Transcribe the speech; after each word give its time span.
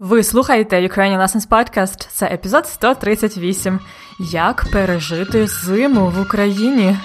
Ви 0.00 0.22
слухаєте 0.22 0.88
Ukrainian 0.88 1.22
Lessons 1.22 1.48
Podcast. 1.48 2.08
Це 2.10 2.26
епізод 2.26 2.66
138. 2.66 3.80
Як 4.32 4.66
пережити 4.72 5.46
зиму 5.46 6.10
в 6.10 6.20
Україні? 6.20 6.96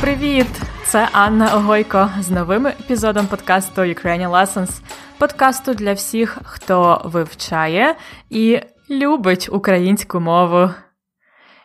Привіт! 0.00 0.46
Це 0.86 1.08
Анна 1.12 1.54
Огойко 1.54 2.10
з 2.20 2.30
новим 2.30 2.66
епізодом 2.66 3.26
подкасту 3.26 3.82
Ukrainian 3.82 4.30
Lessons, 4.30 4.80
подкасту 5.18 5.74
для 5.74 5.92
всіх, 5.92 6.38
хто 6.44 7.02
вивчає 7.04 7.96
і 8.30 8.60
любить 8.92 9.48
українську 9.52 10.20
мову. 10.20 10.70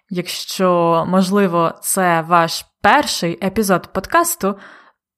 Якщо, 0.10 1.06
можливо, 1.08 1.74
це 1.82 2.22
ваш 2.22 2.66
перший 2.82 3.46
епізод 3.46 3.94
подкасту, 3.94 4.56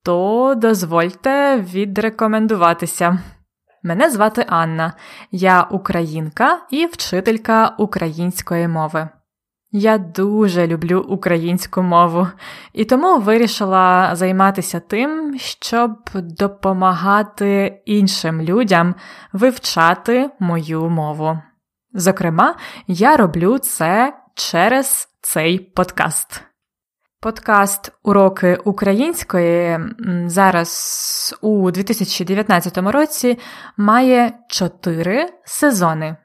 то 0.03 0.53
дозвольте 0.57 1.59
відрекомендуватися. 1.59 3.19
Мене 3.83 4.09
звати 4.09 4.45
Анна, 4.49 4.93
я 5.31 5.63
українка 5.63 6.59
і 6.71 6.85
вчителька 6.85 7.75
української 7.77 8.67
мови. 8.67 9.09
Я 9.71 9.97
дуже 9.97 10.67
люблю 10.67 11.05
українську 11.09 11.81
мову 11.81 12.27
і 12.73 12.85
тому 12.85 13.19
вирішила 13.19 14.15
займатися 14.15 14.79
тим, 14.79 15.37
щоб 15.39 15.91
допомагати 16.13 17.81
іншим 17.85 18.41
людям 18.41 18.95
вивчати 19.33 20.29
мою 20.39 20.89
мову. 20.89 21.39
Зокрема, 21.93 22.55
я 22.87 23.17
роблю 23.17 23.57
це 23.57 24.13
через 24.33 25.09
цей 25.21 25.59
подкаст. 25.59 26.41
Подкаст 27.21 27.91
Уроки 28.03 28.55
української 28.55 29.79
зараз 30.25 31.39
у 31.41 31.71
2019 31.71 32.77
році 32.77 33.39
має 33.77 34.33
чотири 34.49 35.29
сезони. 35.45 36.15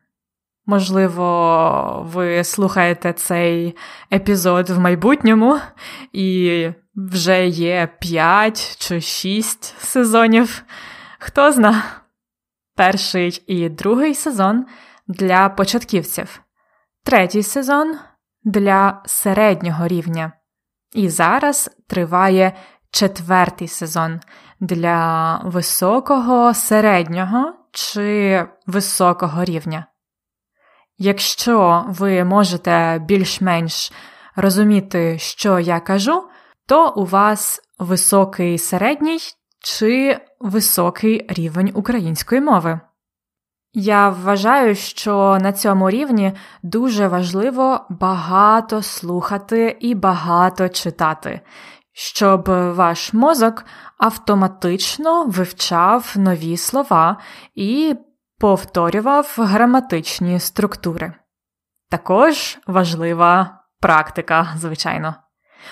Можливо, 0.66 2.08
ви 2.12 2.44
слухаєте 2.44 3.12
цей 3.12 3.77
епізод 4.12 4.70
в 4.70 4.78
майбутньому, 4.78 5.58
і 6.12 6.69
вже 6.96 7.46
є 7.46 7.89
5 8.00 8.77
чи 8.78 9.00
6 9.00 9.64
сезонів. 9.78 10.64
Хто 11.19 11.52
зна? 11.52 11.83
Перший 12.77 13.42
і 13.46 13.69
другий 13.69 14.14
сезон 14.14 14.67
для 15.06 15.48
початківців, 15.48 16.41
третій 17.05 17.42
сезон 17.42 17.98
для 18.44 19.02
середнього 19.06 19.88
рівня. 19.88 20.33
І 20.94 21.08
зараз 21.08 21.70
триває 21.88 22.56
четвертий 22.91 23.69
сезон 23.69 24.20
для 24.61 25.36
високого, 25.44 26.55
середнього 26.55 27.52
чи 27.72 28.46
високого 28.66 29.44
рівня. 29.44 29.86
Якщо 30.98 31.84
ви 31.89 32.24
можете 32.24 32.98
більш-менш 32.98 33.92
розуміти, 34.36 35.18
що 35.18 35.58
я 35.58 35.80
кажу, 35.80 36.28
то 36.66 36.91
у 36.91 37.05
вас 37.05 37.61
високий 37.78 38.58
середній 38.58 39.18
чи 39.58 40.20
високий 40.41 41.27
рівень 41.28 41.72
української 41.74 42.41
мови. 42.41 42.80
Я 43.77 44.08
вважаю, 44.08 44.75
що 44.75 45.39
на 45.41 45.53
цьому 45.53 45.91
рівні 45.91 46.33
дуже 46.62 47.08
важливо 47.08 47.86
багато 47.89 48.83
слухати 48.83 49.77
і 49.80 49.94
багато 49.94 50.69
читати, 50.69 51.41
щоб 51.92 52.45
ваш 52.75 53.12
мозок 53.12 53.64
автоматично 53.98 55.24
вивчав 55.27 56.14
нові 56.17 56.57
слова 56.57 57.17
і 57.55 57.95
повторював 58.39 59.35
граматичні 59.39 60.41
структури. 60.41 61.12
Також 61.91 62.58
важлива 62.67 63.61
практика, 63.80 64.48
звичайно. 64.56 65.14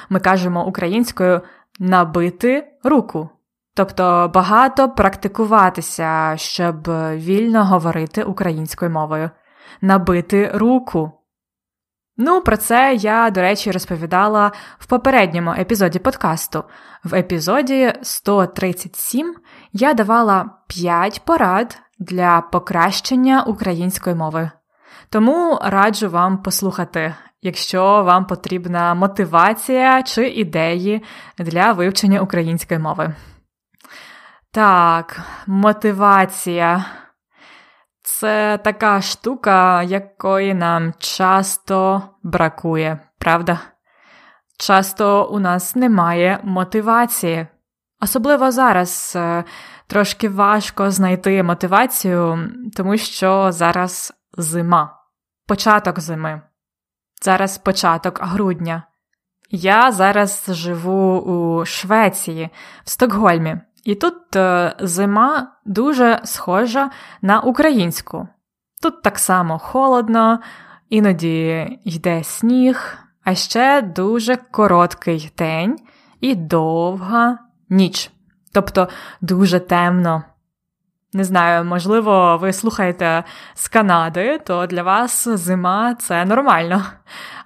Ми 0.09 0.21
кажемо 0.21 0.67
українською 0.67 1.41
набити 1.79 2.73
руку. 2.85 3.31
Тобто 3.75 4.31
багато 4.35 4.89
практикуватися, 4.89 6.35
щоб 6.37 6.89
вільно 7.15 7.65
говорити 7.65 8.23
українською 8.23 8.91
мовою, 8.91 9.31
набити 9.81 10.51
руку. 10.55 11.13
Ну, 12.17 12.41
про 12.41 12.57
це 12.57 12.95
я, 12.95 13.31
до 13.31 13.41
речі, 13.41 13.73
розповідала 13.73 14.53
в 14.79 14.87
попередньому 14.87 15.51
епізоді 15.51 15.99
подкасту. 15.99 16.65
В 17.05 17.15
епізоді 17.15 17.93
137 18.03 19.35
я 19.73 19.95
давала 19.95 20.51
5 20.67 21.23
порад 21.25 21.79
для 21.99 22.41
покращення 22.41 23.43
української 23.43 24.17
мови. 24.17 24.51
Тому 25.09 25.59
раджу 25.63 26.11
вам 26.11 26.43
послухати, 26.43 27.15
якщо 27.43 27.83
вам 27.83 28.27
потрібна 28.27 28.95
мотивація 28.95 30.03
чи 30.03 30.29
ідеї 30.29 31.03
для 31.39 31.73
вивчення 31.73 32.21
української 32.21 32.81
мови. 32.81 33.15
Так, 34.55 35.21
мотивація. 35.47 36.85
Це 38.03 38.59
така 38.65 39.01
штука, 39.01 39.83
якої 39.83 40.55
нам 40.55 40.93
часто 40.99 42.03
бракує, 42.23 42.99
правда? 43.19 43.61
Часто 44.59 45.25
у 45.25 45.39
нас 45.39 45.77
немає 45.77 46.41
мотивації. 46.43 47.47
Особливо 48.01 48.51
зараз 48.51 49.13
е, 49.17 49.45
трошки 49.87 50.29
важко 50.29 50.91
знайти 50.91 51.43
мотивацію, 51.43 52.51
тому 52.77 52.97
що 52.97 53.53
зараз 53.53 54.13
зима, 54.39 54.97
початок 55.47 56.01
зими, 56.01 56.43
зараз 57.23 57.59
початок 57.59 58.19
грудня. 58.23 58.83
Я 59.51 59.93
зараз 59.93 60.45
живу 60.49 61.19
у 61.19 61.65
Швеції, 61.65 62.51
в 62.85 62.91
Стокгольмі. 62.91 63.61
І 63.85 63.95
тут 63.95 64.37
е, 64.37 64.75
зима 64.81 65.53
дуже 65.65 66.21
схожа 66.25 66.91
на 67.23 67.41
українську. 67.41 68.29
Тут 68.83 69.03
так 69.03 69.19
само 69.19 69.59
холодно, 69.59 70.39
іноді 70.89 71.67
йде 71.85 72.25
сніг, 72.25 72.99
а 73.25 73.35
ще 73.35 73.83
дуже 73.83 74.37
короткий 74.37 75.33
день 75.39 75.79
і 76.21 76.35
довга 76.35 77.39
ніч. 77.69 78.11
Тобто 78.53 78.89
дуже 79.21 79.61
темно. 79.61 80.23
Не 81.15 81.25
знаю, 81.25 81.65
можливо, 81.65 82.39
ви 82.41 82.53
слухаєте 82.53 83.25
з 83.55 83.69
Канади, 83.69 84.41
то 84.47 84.67
для 84.67 84.83
вас 84.83 85.29
зима 85.29 85.95
це 85.95 86.25
нормально. 86.25 86.85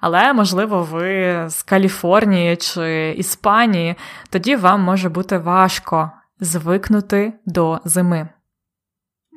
Але, 0.01 0.33
можливо, 0.33 0.83
ви 0.83 1.43
з 1.49 1.63
Каліфорнії 1.63 2.55
чи 2.55 3.15
Іспанії, 3.17 3.95
тоді 4.29 4.55
вам 4.55 4.81
може 4.81 5.09
бути 5.09 5.37
важко 5.37 6.11
звикнути 6.39 7.33
до 7.45 7.79
зими. 7.85 8.29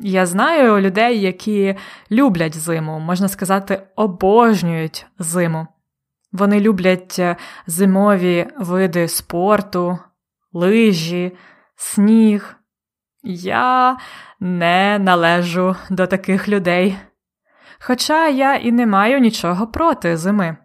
Я 0.03 0.27
знаю 0.27 0.81
людей, 0.81 1.21
які 1.21 1.77
люблять 2.11 2.56
зиму, 2.56 2.99
можна 2.99 3.28
сказати, 3.28 3.83
обожнюють 3.97 5.06
зиму. 5.19 5.66
Вони 6.33 6.61
люблять 6.61 7.16
е, 7.19 7.37
зимові 7.66 8.49
види 8.59 9.09
спорту, 9.09 9.99
лижі, 10.53 11.37
сніг. 11.77 12.56
Я 13.22 13.97
не 14.41 14.99
належу 14.99 15.77
до 15.91 16.06
таких 16.06 16.49
людей. 16.49 16.97
Хоча 17.81 18.28
я 18.28 18.55
і 18.55 18.72
не 18.72 18.87
маю 18.87 19.19
нічого 19.19 19.67
проти 19.67 20.17
зими. 20.17 20.56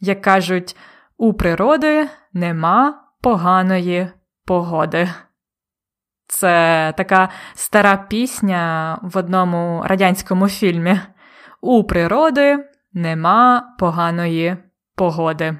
Як 0.00 0.22
кажуть, 0.22 0.76
у 1.16 1.34
природи 1.34 2.08
нема 2.32 3.04
поганої 3.20 4.08
погоди. 4.46 5.08
Це 6.26 6.94
така 6.96 7.28
стара 7.54 7.96
пісня 7.96 8.98
в 9.02 9.18
одному 9.18 9.82
радянському 9.86 10.48
фільмі. 10.48 11.00
У 11.60 11.84
природи 11.84 12.68
нема 12.92 13.74
поганої 13.78 14.56
погоди. 14.96 15.56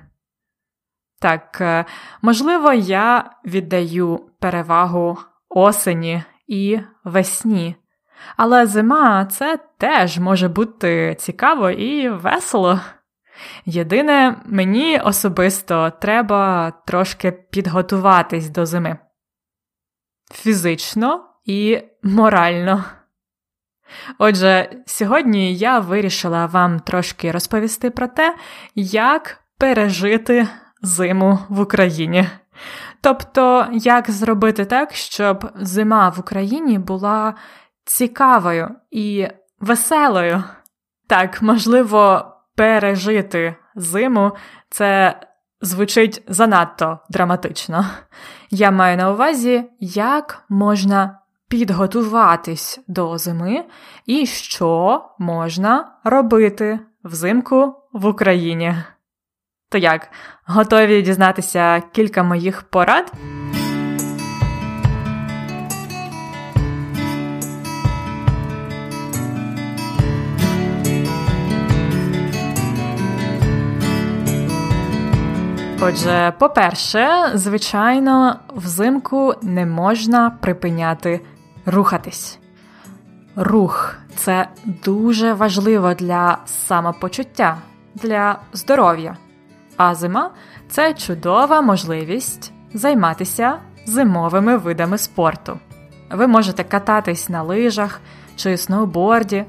Так, 1.21 1.59
е, 1.61 1.85
можливо, 2.23 2.73
я 2.73 3.31
віддаю 3.45 4.31
перевагу 4.41 5.19
осені 5.49 6.23
і 6.47 6.81
весні. 7.05 7.77
Але 8.37 8.67
зима 8.67 9.27
це 9.27 9.59
теж 9.79 10.19
може 10.19 10.49
бути 10.49 11.17
цікаво 11.19 11.71
і 11.71 12.09
весело. 12.09 12.81
Єдине, 13.65 14.37
мені 14.47 14.99
особисто 14.99 15.93
треба 16.01 16.73
трошки 16.87 17.33
підготуватись 17.33 18.49
до 18.49 18.67
зими. 18.67 18.99
Фізично 20.33 21.25
і 21.45 21.83
морально. 22.03 22.85
Отже, 24.19 24.71
сьогодні 24.87 25.55
я 25.55 25.79
вирішила 25.79 26.47
вам 26.47 26.81
трошки 26.81 27.33
розповісти 27.33 27.91
про 27.91 28.07
те, 28.09 28.37
як 28.75 29.45
пережити 29.59 30.49
зиму 30.83 31.39
в 31.49 31.61
Україні. 31.61 32.29
Тобто, 33.01 33.67
як 33.73 34.11
зробити 34.11 34.65
так, 34.65 34.95
щоб 34.95 35.51
зима 35.55 36.09
в 36.09 36.21
Україні 36.21 36.79
була 36.79 37.35
цікавою 37.85 38.71
і 38.91 39.29
веселою. 39.61 40.45
Так, 41.07 41.43
можливо, 41.43 42.30
пережити 42.61 43.55
зиму 43.75 44.33
це 44.71 45.21
звучить 45.61 46.23
занадто 46.29 46.99
драматично. 47.11 47.87
Я 48.51 48.71
маю 48.71 48.97
на 48.97 49.11
увазі, 49.11 49.65
як 49.81 50.45
можна 50.49 51.19
підготуватись 51.49 52.81
до 52.89 53.19
зими 53.19 53.65
і 54.07 54.27
що 54.27 55.05
можна 55.19 55.93
робити 56.05 56.79
взимку 57.05 57.75
в 57.93 58.07
Україні. 58.07 58.75
То 59.71 59.79
як, 59.79 60.11
готові 60.47 61.03
дізнатися 61.03 61.83
кілька 61.93 62.23
моїх 62.23 62.63
порад? 62.63 63.13
Отже, 75.83 76.33
по-перше, 76.39 77.09
звичайно, 77.35 78.37
взимку 78.55 79.35
не 79.43 79.67
можна 79.67 80.31
припиняти 80.31 81.21
рухатись. 81.67 82.39
Рух 83.37 83.97
це 84.17 84.49
дуже 84.65 85.33
важливо 85.33 85.95
для 85.95 86.39
самопочуття, 86.47 87.57
для 87.95 88.39
здоров'я. 88.53 89.17
А 89.77 89.95
зима 89.95 90.31
це 90.71 90.95
чудова 90.95 91.61
можливість 91.61 92.53
займатися 92.75 93.57
зимовими 93.87 94.57
видами 94.57 94.99
спорту. 94.99 95.59
Ви 96.11 96.27
можете 96.27 96.65
кататись 96.65 97.29
на 97.29 97.43
лижах 97.43 98.01
чи 98.37 98.57
сноуборді. 98.57 99.45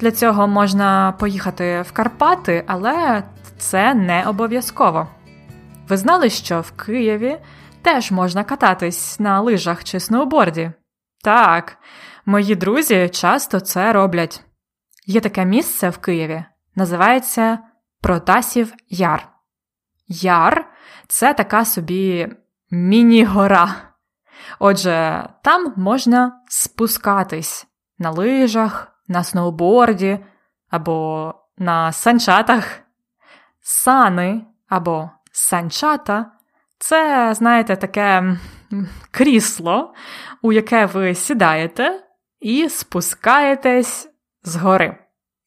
Для 0.00 0.10
цього 0.10 0.46
можна 0.46 1.14
поїхати 1.18 1.82
в 1.88 1.92
Карпати, 1.92 2.64
але 2.66 3.22
це 3.58 3.94
не 3.94 4.24
обов'язково. 4.24 5.06
Ви 5.90 5.96
знали, 5.96 6.30
що 6.30 6.60
в 6.60 6.70
Києві 6.70 7.38
теж 7.82 8.10
можна 8.10 8.44
кататись 8.44 9.20
на 9.20 9.40
лижах 9.40 9.84
чи 9.84 10.00
сноуборді? 10.00 10.72
Так, 11.24 11.78
мої 12.26 12.54
друзі 12.54 13.08
часто 13.12 13.60
це 13.60 13.92
роблять. 13.92 14.44
Є 15.06 15.20
таке 15.20 15.44
місце 15.44 15.90
в 15.90 15.98
Києві, 15.98 16.44
називається 16.74 17.58
Протасів 18.00 18.72
Яр. 18.88 19.28
Яр 20.08 20.72
це 21.08 21.34
така 21.34 21.64
собі 21.64 22.28
міні-гора. 22.70 23.74
Отже, 24.58 25.28
там 25.42 25.72
можна 25.76 26.40
спускатись 26.48 27.66
на 27.98 28.10
лижах, 28.10 28.92
на 29.08 29.24
сноуборді 29.24 30.18
або 30.68 31.34
на 31.58 31.92
санчатах. 31.92 32.80
Сани 33.60 34.44
або 34.68 35.10
санчата 35.40 36.32
це, 36.78 37.34
знаєте, 37.34 37.76
таке 37.76 38.36
крісло, 39.10 39.94
у 40.42 40.52
яке 40.52 40.86
ви 40.86 41.14
сідаєте 41.14 42.00
і 42.40 42.68
спускаєтесь 42.68 44.08
з 44.42 44.56
гори. 44.56 44.96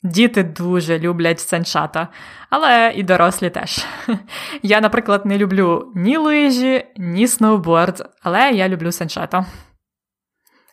Діти 0.03 0.43
дуже 0.43 0.99
люблять 0.99 1.39
санчата, 1.39 2.07
але 2.49 2.93
і 2.95 3.03
дорослі 3.03 3.49
теж. 3.49 3.85
Я, 4.61 4.81
наприклад, 4.81 5.25
не 5.25 5.37
люблю 5.37 5.91
ні 5.95 6.17
лижі, 6.17 6.85
ні 6.97 7.27
сноуборд, 7.27 8.09
але 8.21 8.51
я 8.51 8.69
люблю 8.69 8.91
санчата. 8.91 9.45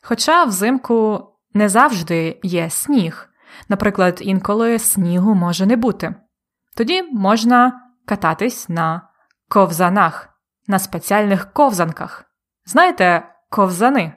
Хоча 0.02 0.44
взимку 0.44 1.28
не 1.54 1.68
завжди 1.68 2.40
є 2.42 2.70
сніг. 2.70 3.28
Наприклад, 3.68 4.18
інколи 4.22 4.78
снігу 4.78 5.34
може 5.34 5.66
не 5.66 5.76
бути. 5.76 6.14
Тоді 6.76 7.02
можна 7.02 7.82
кататись 8.06 8.68
на 8.68 9.09
ковзанах, 9.50 10.28
на 10.66 10.78
спеціальних 10.78 11.52
ковзанках. 11.52 12.24
Знаєте, 12.64 13.22
ковзани 13.50 14.12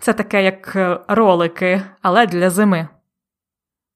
це 0.00 0.12
таке 0.12 0.44
як 0.44 0.76
ролики, 1.08 1.82
але 2.02 2.26
для 2.26 2.50
зими. 2.50 2.88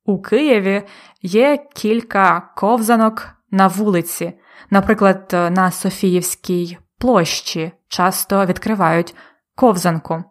У 0.04 0.22
Києві 0.22 0.82
є 1.22 1.66
кілька 1.74 2.40
ковзанок 2.40 3.28
на 3.50 3.66
вулиці, 3.66 4.38
наприклад, 4.70 5.28
на 5.32 5.70
Софіївській 5.70 6.78
площі 6.98 7.72
часто 7.88 8.46
відкривають 8.46 9.14
ковзанку. 9.54 10.24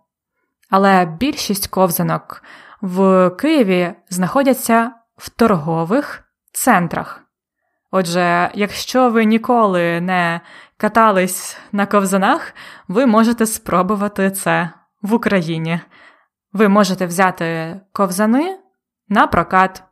Але 0.69 1.05
більшість 1.05 1.67
ковзанок 1.67 2.43
в 2.81 3.29
Києві 3.29 3.93
знаходяться 4.09 4.91
в 5.17 5.29
торгових 5.29 6.23
центрах. 6.51 7.24
Отже, 7.91 8.51
якщо 8.53 9.09
ви 9.09 9.25
ніколи 9.25 10.01
не 10.01 10.41
катались 10.77 11.57
на 11.71 11.85
ковзанах, 11.85 12.53
ви 12.87 13.05
можете 13.05 13.45
спробувати 13.45 14.31
це 14.31 14.69
в 15.01 15.13
Україні. 15.13 15.79
Ви 16.53 16.69
можете 16.69 17.05
взяти 17.05 17.79
ковзани 17.91 18.57
на 19.09 19.27
прокат. 19.27 19.83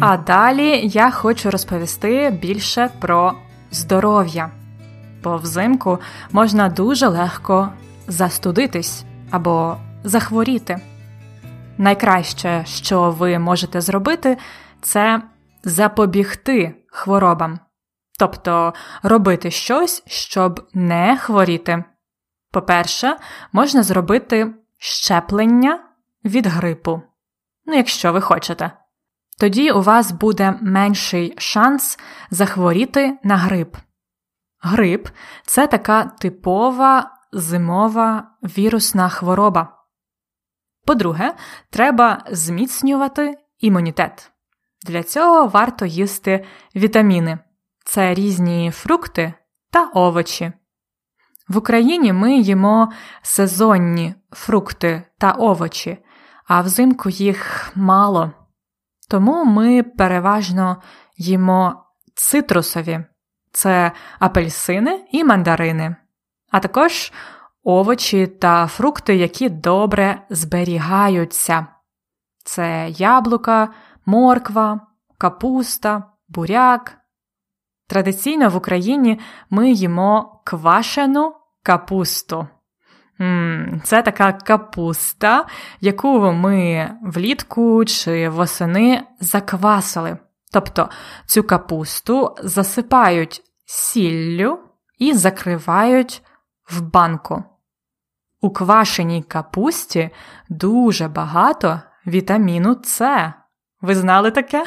А 0.00 0.16
далі 0.16 0.80
я 0.84 1.10
хочу 1.10 1.50
розповісти 1.50 2.38
більше 2.42 2.90
про 3.00 3.32
здоров'я. 3.70 4.61
Бо 5.22 5.36
взимку 5.36 5.98
можна 6.32 6.68
дуже 6.68 7.08
легко 7.08 7.68
застудитись 8.08 9.04
або 9.30 9.76
захворіти. 10.04 10.80
Найкраще, 11.78 12.64
що 12.66 13.10
ви 13.10 13.38
можете 13.38 13.80
зробити, 13.80 14.38
це 14.80 15.22
запобігти 15.64 16.74
хворобам 16.86 17.58
тобто 18.22 18.74
робити 19.02 19.50
щось, 19.50 20.02
щоб 20.06 20.68
не 20.74 21.18
хворіти. 21.20 21.84
По-перше, 22.50 23.16
можна 23.52 23.82
зробити 23.82 24.54
щеплення 24.78 25.84
від 26.24 26.46
грипу, 26.46 27.02
ну, 27.66 27.74
якщо 27.74 28.12
ви 28.12 28.20
хочете. 28.20 28.70
Тоді 29.38 29.70
у 29.70 29.82
вас 29.82 30.12
буде 30.12 30.54
менший 30.60 31.34
шанс 31.38 31.98
захворіти 32.30 33.18
на 33.24 33.36
грип. 33.36 33.76
Грип 34.62 35.08
це 35.46 35.66
така 35.66 36.04
типова 36.04 37.10
зимова 37.32 38.30
вірусна 38.42 39.08
хвороба. 39.08 39.78
По-друге, 40.86 41.34
треба 41.70 42.24
зміцнювати 42.30 43.38
імунітет. 43.58 44.32
Для 44.86 45.02
цього 45.02 45.46
варто 45.46 45.86
їсти 45.86 46.44
вітаміни 46.76 47.38
це 47.84 48.14
різні 48.14 48.70
фрукти 48.70 49.34
та 49.70 49.84
овочі. 49.84 50.52
В 51.48 51.56
Україні 51.56 52.12
ми 52.12 52.34
їмо 52.34 52.92
сезонні 53.22 54.14
фрукти 54.30 55.02
та 55.18 55.30
овочі, 55.30 55.98
а 56.46 56.60
взимку 56.60 57.10
їх 57.10 57.70
мало. 57.74 58.30
Тому 59.08 59.44
ми 59.44 59.82
переважно 59.82 60.82
їмо 61.16 61.84
цитрусові 62.14 63.04
це 63.52 63.92
апельсини 64.18 65.04
і 65.12 65.24
мандарини, 65.24 65.96
а 66.50 66.60
також 66.60 67.12
овочі 67.64 68.26
та 68.26 68.66
фрукти, 68.66 69.16
які 69.16 69.48
добре 69.48 70.22
зберігаються. 70.30 71.66
Це 72.44 72.88
яблука, 72.90 73.68
морква, 74.06 74.80
капуста, 75.18 76.02
буряк, 76.28 77.02
Традиційно 77.92 78.48
в 78.48 78.56
Україні 78.56 79.20
ми 79.50 79.70
їмо 79.70 80.40
квашену 80.44 81.34
капусту. 81.62 82.48
Це 83.84 84.02
така 84.02 84.32
капуста, 84.32 85.46
яку 85.80 86.32
ми 86.32 86.90
влітку 87.02 87.84
чи 87.84 88.28
восени 88.28 89.02
заквасили. 89.20 90.18
Тобто 90.52 90.88
цю 91.26 91.42
капусту 91.42 92.36
засипають 92.42 93.42
сіллю 93.64 94.58
і 94.98 95.14
закривають 95.14 96.22
в 96.70 96.80
банку. 96.80 97.44
У 98.40 98.50
квашеній 98.50 99.22
капусті 99.22 100.10
дуже 100.48 101.08
багато 101.08 101.80
вітаміну 102.06 102.76
С. 102.84 103.32
Ви 103.80 103.94
знали 103.94 104.30
таке? 104.30 104.64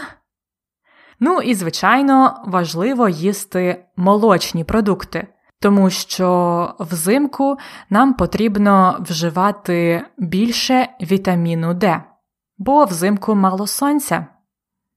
Ну 1.20 1.42
і, 1.42 1.56
звичайно, 1.56 2.44
важливо 2.46 3.10
їсти 3.10 3.86
молочні 3.96 4.64
продукти, 4.64 5.28
тому 5.60 5.90
що 5.90 6.76
взимку 6.80 7.58
нам 7.90 8.14
потрібно 8.14 8.98
вживати 9.00 10.06
більше 10.18 10.90
вітаміну 11.02 11.74
Д, 11.74 12.04
бо 12.58 12.86
взимку 12.86 13.36
мало 13.36 13.68
сонця. 13.68 14.28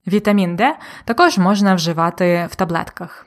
Вітамін 0.09 0.57
Д 0.57 0.77
також 1.05 1.39
можна 1.39 1.75
вживати 1.75 2.49
в 2.51 2.57
таблетках. 2.57 3.27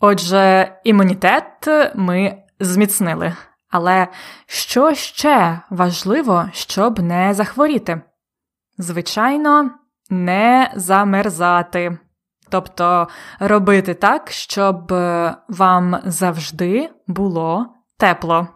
Отже, 0.00 0.72
імунітет 0.84 1.68
ми 1.94 2.42
зміцнили. 2.60 3.36
Але 3.70 4.08
що 4.46 4.94
ще 4.94 5.60
важливо, 5.70 6.48
щоб 6.52 6.98
не 6.98 7.34
захворіти? 7.34 8.00
Звичайно, 8.78 9.70
не 10.10 10.70
замерзати. 10.74 11.98
Тобто 12.50 13.08
робити 13.40 13.94
так, 13.94 14.30
щоб 14.30 14.92
вам 15.48 16.00
завжди 16.04 16.90
було 17.06 17.66
тепло. 17.98 18.48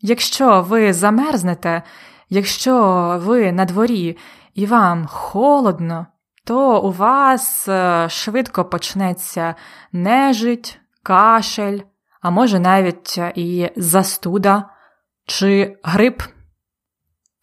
Якщо 0.00 0.62
ви 0.62 0.92
замерзнете, 0.92 1.82
якщо 2.28 2.74
ви 3.22 3.52
на 3.52 3.64
дворі 3.64 4.18
і 4.60 4.66
вам 4.66 5.06
холодно, 5.06 6.06
то 6.44 6.80
у 6.80 6.90
вас 6.90 7.68
е, 7.68 8.08
швидко 8.08 8.64
почнеться 8.64 9.54
нежить, 9.92 10.80
кашель, 11.02 11.78
а 12.20 12.30
може 12.30 12.60
навіть 12.60 13.14
е, 13.18 13.32
і 13.34 13.70
застуда 13.76 14.70
чи 15.26 15.78
грип. 15.82 16.22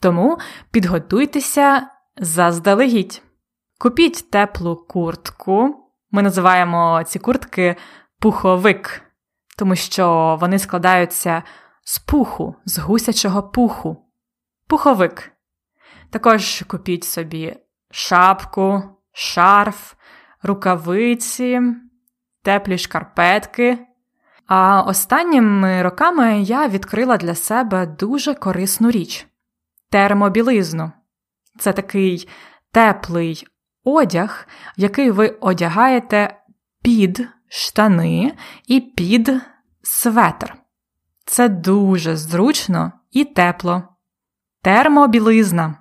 Тому 0.01 0.37
підготуйтеся 0.71 1.87
заздалегідь. 2.17 3.21
Купіть 3.79 4.31
теплу 4.31 4.75
куртку. 4.75 5.75
Ми 6.11 6.21
називаємо 6.21 7.03
ці 7.03 7.19
куртки 7.19 7.75
пуховик, 8.19 9.01
тому 9.57 9.75
що 9.75 10.37
вони 10.41 10.59
складаються 10.59 11.43
з 11.83 11.99
пуху, 11.99 12.55
з 12.65 12.77
гусячого 12.77 13.43
пуху. 13.43 13.97
Пуховик. 14.67 15.36
Також 16.09 16.63
купіть 16.67 17.03
собі 17.03 17.55
шапку, 17.91 18.83
шарф, 19.11 19.93
рукавиці, 20.43 21.61
теплі 22.43 22.77
шкарпетки. 22.77 23.77
А 24.47 24.81
останніми 24.81 25.81
роками 25.81 26.41
я 26.41 26.67
відкрила 26.67 27.17
для 27.17 27.35
себе 27.35 27.85
дуже 27.85 28.33
корисну 28.33 28.91
річ 28.91 29.27
термобілизну. 29.89 30.91
Це 31.59 31.73
такий 31.73 32.29
теплий 32.71 33.47
одяг, 33.83 34.47
який 34.75 35.11
ви 35.11 35.27
одягаєте 35.27 36.35
під 36.81 37.27
штани 37.47 38.33
і 38.67 38.79
під 38.79 39.31
светр. 39.83 40.55
Це 41.25 41.49
дуже 41.49 42.15
зручно 42.15 42.91
і 43.11 43.25
тепло. 43.25 43.83
Термобілизна. 44.61 45.75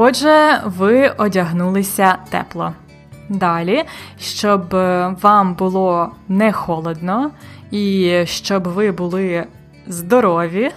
Отже, 0.00 0.60
ви 0.64 1.08
одягнулися 1.08 2.16
тепло. 2.30 2.72
Далі, 3.28 3.84
щоб 4.18 4.74
е, 4.74 5.14
вам 5.22 5.54
було 5.54 6.10
не 6.28 6.52
холодно 6.52 7.30
і 7.70 8.22
щоб 8.24 8.68
ви 8.68 8.92
були 8.92 9.46
здорові, 9.86 10.70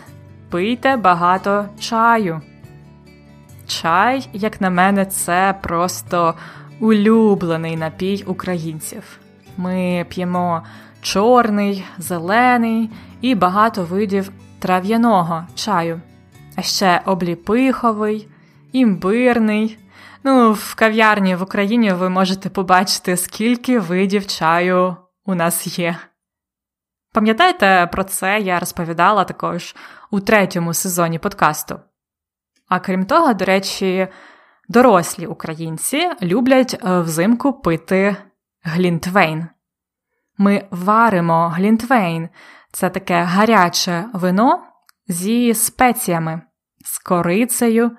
пийте 0.49 0.97
багато 0.97 1.65
чаю. 1.79 2.41
Чай, 3.67 4.29
як 4.33 4.61
на 4.61 4.69
мене, 4.69 5.05
це 5.05 5.55
просто 5.61 6.33
улюблений 6.79 7.77
напій 7.77 8.23
українців. 8.27 9.19
Ми 9.57 10.05
п'ємо 10.09 10.61
чорний, 11.01 11.83
зелений 11.97 12.89
і 13.21 13.35
багато 13.35 13.83
видів 13.83 14.31
трав'яного 14.59 15.43
чаю, 15.55 16.01
а 16.55 16.61
ще 16.61 17.01
обліпиховий 17.05 18.27
імбирний. 18.71 19.77
Ну, 20.23 20.53
в 20.53 20.75
кав'ярні 20.75 21.35
в 21.35 21.43
Україні 21.43 21.93
ви 21.93 22.09
можете 22.09 22.49
побачити, 22.49 23.17
скільки 23.17 23.79
видів 23.79 24.27
чаю 24.27 24.95
у 25.25 25.35
нас 25.35 25.79
є. 25.79 25.97
Пам'ятаєте, 27.13 27.89
про 27.91 28.03
це 28.03 28.39
я 28.39 28.59
розповідала 28.59 29.23
також 29.23 29.75
у 30.11 30.19
третьому 30.19 30.73
сезоні 30.73 31.19
подкасту. 31.19 31.79
А 32.67 32.79
крім 32.79 33.05
того, 33.05 33.33
до 33.33 33.45
речі, 33.45 34.07
дорослі 34.69 35.27
українці 35.27 36.09
люблять 36.21 36.79
е, 36.83 36.99
взимку 36.99 37.53
пити 37.53 38.15
глінтвейн. 38.63 39.47
Ми 40.37 40.67
варимо 40.71 41.49
глінтвейн 41.49 42.29
це 42.71 42.89
таке 42.89 43.21
гаряче 43.23 44.05
вино 44.13 44.63
зі 45.07 45.53
спеціями, 45.53 46.41
з 46.85 46.99
корицею 46.99 47.91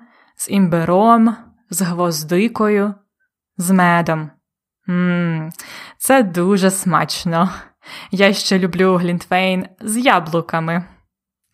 з 0.43 0.49
імбиром, 0.49 1.35
з 1.69 1.81
гвоздикою, 1.81 2.93
з 3.57 3.71
медом. 3.71 4.31
Ммм, 4.87 5.49
це 5.97 6.23
дуже 6.23 6.71
смачно. 6.71 7.49
Я 8.11 8.33
ще 8.33 8.59
люблю 8.59 8.95
глінтвейн 8.95 9.67
з 9.81 9.97
яблуками. 9.97 10.85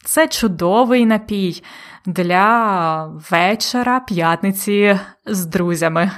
Це 0.05 0.27
чудовий 0.27 1.05
напій 1.05 1.63
для 2.05 3.05
вечора 3.05 3.99
п'ятниці 3.99 4.99
з 5.25 5.45
друзями. 5.45 6.11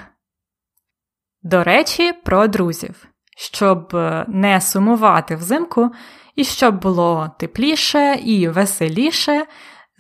До 1.44 1.64
речі, 1.64 2.14
про 2.14 2.48
друзів. 2.48 3.08
Щоб 3.38 3.98
не 4.28 4.62
сумувати 4.62 5.36
взимку 5.36 5.92
і 6.36 6.44
щоб 6.44 6.82
було 6.82 7.32
тепліше 7.40 8.20
і 8.24 8.48
веселіше, 8.48 9.46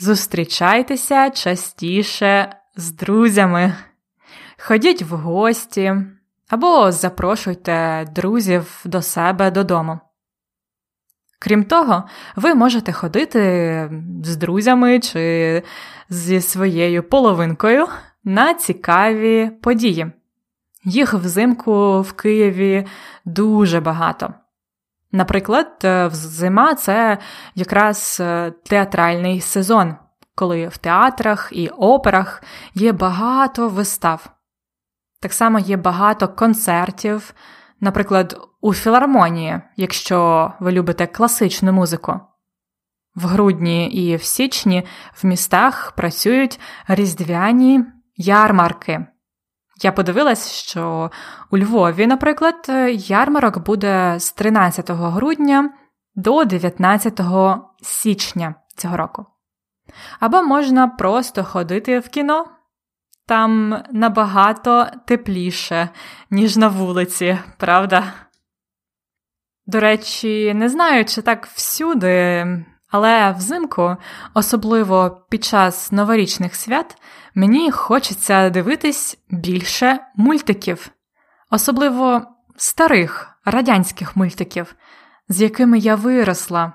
Зустрічайтеся 0.01 1.29
частіше 1.29 2.60
з 2.75 2.91
друзями, 2.91 3.75
ходіть 4.57 5.01
в 5.01 5.15
гості 5.15 5.95
або 6.49 6.91
запрошуйте 6.91 8.07
друзів 8.15 8.81
до 8.85 9.01
себе 9.01 9.51
додому. 9.51 9.99
Крім 11.39 11.63
того, 11.63 12.03
ви 12.35 12.55
можете 12.55 12.91
ходити 12.91 13.89
з 14.23 14.37
друзями 14.37 14.99
чи 14.99 15.63
зі 16.09 16.41
своєю 16.41 17.03
половинкою 17.03 17.87
на 18.23 18.53
цікаві 18.53 19.51
події. 19.61 20.11
Їх 20.83 21.13
взимку 21.13 22.01
в 22.01 22.13
Києві 22.13 22.85
дуже 23.25 23.79
багато. 23.79 24.33
Наприклад, 25.11 25.67
е, 25.83 26.09
зима 26.11 26.75
це 26.75 27.17
якраз 27.55 28.17
е, 28.21 28.53
театральний 28.63 29.41
сезон, 29.41 29.95
коли 30.35 30.67
в 30.67 30.77
театрах 30.77 31.49
і 31.51 31.67
операх 31.67 32.43
є 32.73 32.91
багато 32.91 33.69
вистав. 33.69 34.29
Так 35.21 35.33
само 35.33 35.59
є 35.59 35.77
багато 35.77 36.27
концертів, 36.27 37.33
наприклад, 37.79 38.47
у 38.61 38.73
філармонії, 38.73 39.61
якщо 39.75 40.51
ви 40.59 40.71
любите 40.71 41.07
класичну 41.07 41.73
музику. 41.73 42.19
В 43.15 43.25
грудні 43.25 43.91
і 43.91 44.15
в 44.15 44.23
січні 44.23 44.85
в 45.13 45.25
містах 45.25 45.91
працюють 45.91 46.59
різдвяні 46.87 47.85
ярмарки. 48.15 49.05
Я 49.83 49.91
подивилась, 49.91 50.51
що 50.51 51.11
у 51.51 51.57
Львові, 51.57 52.07
наприклад, 52.07 52.71
ярмарок 52.93 53.57
буде 53.57 54.15
з 54.19 54.31
13 54.31 54.89
грудня 54.91 55.73
до 56.15 56.45
19 56.45 57.21
січня 57.81 58.55
цього 58.77 58.97
року. 58.97 59.25
Або 60.19 60.43
можна 60.43 60.87
просто 60.87 61.43
ходити 61.43 61.99
в 61.99 62.09
кіно. 62.09 62.45
Там 63.27 63.83
набагато 63.91 64.87
тепліше, 65.07 65.89
ніж 66.29 66.57
на 66.57 66.67
вулиці, 66.67 67.37
правда? 67.57 68.13
До 69.65 69.79
речі, 69.79 70.53
не 70.53 70.69
знаю, 70.69 71.05
чи 71.05 71.21
так 71.21 71.45
всюди, 71.45 72.45
але 72.89 73.31
взимку, 73.31 73.97
особливо 74.33 75.25
під 75.29 75.43
час 75.43 75.91
новорічних 75.91 76.55
свят, 76.55 76.97
мені 77.35 77.71
хочеться 77.71 78.49
дивитись 78.49 79.17
більше 79.29 79.99
мультиків, 80.15 80.89
особливо 81.49 82.21
старих 82.57 83.39
радянських 83.45 84.15
мультиків, 84.15 84.75
з 85.29 85.41
якими 85.41 85.79
я 85.79 85.95
виросла. 85.95 86.73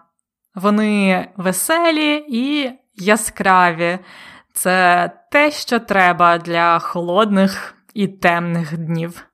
Вони 0.54 1.28
веселі 1.36 2.24
і 2.28 2.72
яскраві. 2.96 3.98
Це 4.52 5.10
те, 5.30 5.50
що 5.50 5.78
треба 5.78 6.38
для 6.38 6.78
холодних 6.78 7.74
і 7.94 8.08
темних 8.08 8.78
днів. 8.78 9.24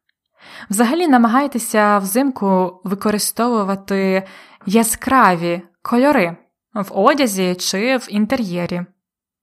Взагалі 0.71 1.09
намагайтеся 1.09 1.99
взимку 1.99 2.81
використовувати 2.85 4.23
яскраві 4.67 5.63
кольори 5.83 6.37
в 6.75 6.99
одязі 6.99 7.55
чи 7.55 7.97
в 7.97 8.07
інтер'єрі. 8.11 8.83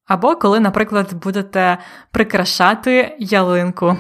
Або 0.08 0.36
коли, 0.36 0.60
наприклад, 0.60 1.14
будете 1.14 1.78
прикрашати 2.12 3.16
ялинку. 3.20 3.98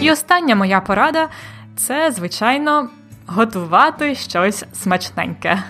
І 0.00 0.10
остання 0.10 0.54
моя 0.56 0.80
порада 0.80 1.28
це, 1.76 2.12
звичайно, 2.12 2.88
готувати 3.26 4.14
щось 4.14 4.64
смачненьке, 4.72 5.62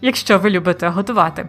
якщо 0.00 0.38
ви 0.38 0.50
любите 0.50 0.88
готувати. 0.88 1.48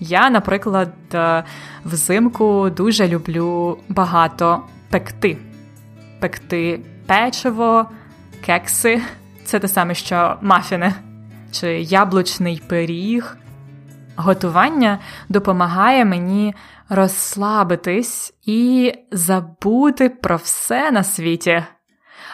Я, 0.00 0.30
наприклад, 0.30 0.92
е, 1.14 1.44
взимку 1.84 2.70
дуже 2.70 3.08
люблю 3.08 3.78
багато 3.88 4.62
пекти. 4.90 5.38
Пекти 6.20 6.80
печиво, 7.06 7.86
кекси 8.46 9.02
це 9.44 9.58
те 9.58 9.68
саме, 9.68 9.94
що 9.94 10.36
мафіни, 10.40 10.94
чи 11.52 11.80
яблучний 11.80 12.62
пиріг. 12.68 13.36
Готування 14.16 14.98
допомагає 15.28 16.04
мені 16.04 16.54
розслабитись 16.88 18.34
і 18.46 18.92
забути 19.12 20.08
про 20.08 20.36
все 20.36 20.90
на 20.90 21.04
світі. 21.04 21.64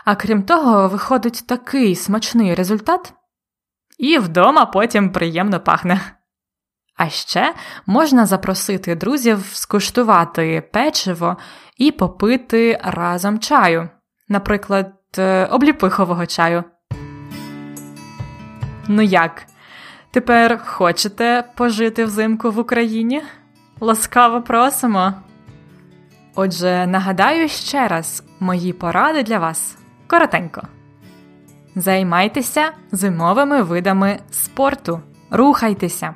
А 0.05 0.15
крім 0.15 0.43
того, 0.43 0.89
виходить 0.89 1.45
такий 1.47 1.97
смачний 1.97 2.55
результат, 2.55 3.15
і 3.99 4.19
вдома 4.19 4.67
потім 4.67 5.13
приємно 5.13 5.61
пахне. 5.61 6.01
А 6.97 7.09
ще 7.09 7.55
можна 7.87 8.27
запросити 8.27 8.95
друзів 8.95 9.51
скуштувати 9.53 10.69
печиво 10.73 11.37
і 11.77 11.91
попити 11.91 12.81
разом 12.85 13.39
чаю, 13.39 13.89
наприклад, 14.29 14.93
е, 15.19 15.47
обліпихового 15.47 16.27
чаю. 16.27 16.65
Ну 18.89 19.03
як? 19.03 19.47
Тепер 20.11 20.65
хочете 20.65 21.45
пожити 21.55 22.05
взимку 22.05 22.51
в 22.51 22.59
Україні? 22.59 23.23
Ласкаво 23.81 24.43
просимо. 24.43 25.15
Отже, 26.35 26.87
нагадаю 26.87 27.49
ще 27.49 27.89
раз 27.89 28.25
мої 28.41 28.73
поради 28.73 29.23
для 29.23 29.39
вас 29.39 29.82
коротенько. 30.13 30.69
Займайтеся 31.75 32.73
зимовими 32.91 33.63
видами 33.63 34.21
спорту, 34.31 35.01
рухайтеся, 35.31 36.15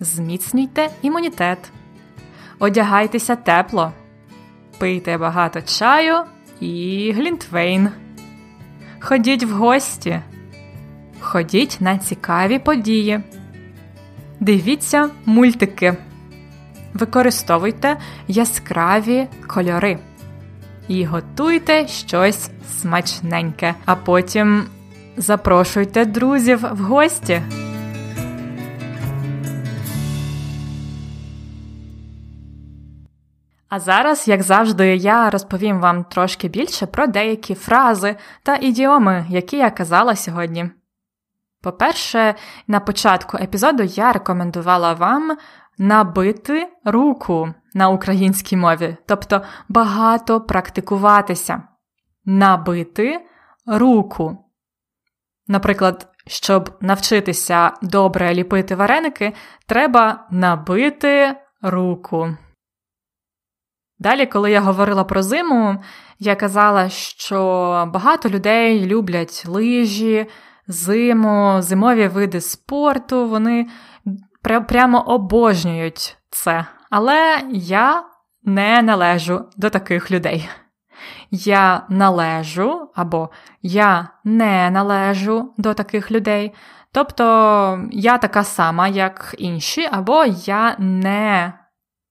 зміцнюйте 0.00 0.90
імунітет, 1.02 1.58
одягайтеся 2.58 3.36
тепло, 3.36 3.92
пийте 4.78 5.18
багато 5.18 5.62
чаю 5.62 6.24
і 6.60 7.12
глінтвейн. 7.16 7.88
Ходіть 9.00 9.44
в 9.44 9.50
гості, 9.50 10.20
ходіть 11.20 11.76
на 11.80 11.98
цікаві 11.98 12.58
події, 12.58 13.20
дивіться 14.40 15.10
мультики. 15.26 15.96
Використовуйте 16.94 17.96
яскраві 18.28 19.28
кольори 19.46 19.98
і 20.90 21.04
готуйте 21.04 21.88
щось 21.88 22.50
смачненьке, 22.80 23.74
а 23.84 23.96
потім 23.96 24.64
запрошуйте 25.16 26.04
друзів 26.04 26.58
в 26.72 26.78
гості. 26.78 27.42
А 33.68 33.80
зараз, 33.80 34.28
як 34.28 34.42
завжди, 34.42 34.96
я 34.96 35.30
розповім 35.30 35.80
вам 35.80 36.04
трошки 36.04 36.48
більше 36.48 36.86
про 36.86 37.06
деякі 37.06 37.54
фрази 37.54 38.16
та 38.42 38.56
ідіоми, 38.56 39.26
які 39.28 39.56
я 39.56 39.70
казала 39.70 40.16
сьогодні. 40.16 40.70
По-перше, 41.62 42.34
на 42.66 42.80
початку 42.80 43.36
епізоду 43.36 43.82
я 43.82 44.12
рекомендувала 44.12 44.92
вам 44.92 45.38
набити 45.78 46.68
руку 46.84 47.54
на 47.74 47.88
українській 47.88 48.56
мові, 48.56 48.96
тобто 49.06 49.42
багато 49.68 50.40
практикуватися, 50.40 51.62
набити 52.24 53.26
руку. 53.66 54.44
Наприклад, 55.48 56.08
щоб 56.26 56.76
навчитися 56.80 57.72
добре 57.82 58.34
ліпити 58.34 58.74
вареники, 58.74 59.32
треба 59.66 60.26
набити 60.30 61.36
руку. 61.62 62.36
Далі, 63.98 64.26
коли 64.26 64.50
я 64.50 64.60
говорила 64.60 65.04
про 65.04 65.22
зиму, 65.22 65.82
я 66.18 66.36
казала, 66.36 66.88
що 66.88 67.38
багато 67.92 68.28
людей 68.28 68.86
люблять 68.86 69.44
лижі, 69.46 70.26
зиму, 70.70 71.56
зимові 71.62 72.08
види 72.08 72.40
спорту, 72.40 73.28
вони 73.28 73.66
прямо 74.68 75.00
обожнюють 75.00 76.16
це. 76.30 76.66
Але 76.90 77.40
я 77.52 78.04
не 78.44 78.82
належу 78.82 79.44
до 79.56 79.70
таких 79.70 80.10
людей. 80.10 80.48
Я 81.30 81.82
належу 81.88 82.90
або 82.94 83.30
я 83.62 84.08
не 84.24 84.70
належу 84.70 85.54
до 85.56 85.74
таких 85.74 86.10
людей. 86.10 86.54
Тобто 86.92 87.80
я 87.92 88.18
така 88.18 88.44
сама, 88.44 88.88
як 88.88 89.34
інші, 89.38 89.88
або 89.92 90.24
я 90.44 90.76
не 90.78 91.52